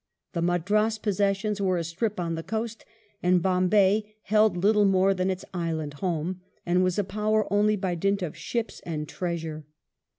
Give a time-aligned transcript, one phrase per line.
[0.33, 2.85] The Madras possessions were a strip on the coast;
[3.21, 7.93] and Bombay held little more than its island home, and was a power only by
[7.93, 9.63] dint of ships and treasure.